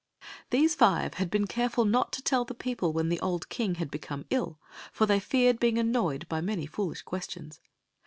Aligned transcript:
These 0.49 0.73
five 0.73 1.13
had 1.21 1.29
been 1.29 1.45
careful 1.45 1.85
not 1.85 2.11
to 2.13 2.23
tell 2.23 2.43
the 2.43 2.55
people 2.55 2.91
when 2.91 3.09
the 3.09 3.19
old 3.19 3.49
king 3.49 3.75
had 3.75 3.91
become 3.91 4.25
ill, 4.31 4.59
for 4.91 5.05
they 5.05 5.19
feared 5.19 5.59
being 5.59 5.77
annoyed 5.77 6.27
by 6.27 6.41
many 6.41 6.65
foolish 6.65 7.03
questions. 7.03 7.59